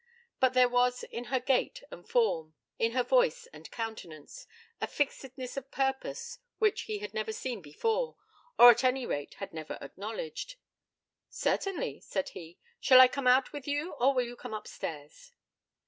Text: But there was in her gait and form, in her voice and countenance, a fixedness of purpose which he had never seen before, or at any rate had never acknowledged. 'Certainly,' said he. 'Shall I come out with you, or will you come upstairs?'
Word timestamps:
But 0.39 0.55
there 0.55 0.67
was 0.67 1.03
in 1.03 1.25
her 1.25 1.39
gait 1.39 1.83
and 1.91 2.09
form, 2.09 2.55
in 2.79 2.93
her 2.93 3.03
voice 3.03 3.45
and 3.53 3.69
countenance, 3.69 4.47
a 4.81 4.87
fixedness 4.87 5.57
of 5.57 5.69
purpose 5.69 6.39
which 6.57 6.81
he 6.89 6.97
had 6.97 7.13
never 7.13 7.31
seen 7.31 7.61
before, 7.61 8.15
or 8.57 8.71
at 8.71 8.83
any 8.83 9.05
rate 9.05 9.35
had 9.35 9.53
never 9.53 9.77
acknowledged. 9.79 10.55
'Certainly,' 11.29 11.99
said 11.99 12.29
he. 12.29 12.57
'Shall 12.79 12.99
I 12.99 13.07
come 13.07 13.27
out 13.27 13.53
with 13.53 13.67
you, 13.67 13.91
or 13.91 14.15
will 14.15 14.25
you 14.25 14.35
come 14.35 14.55
upstairs?' 14.55 15.33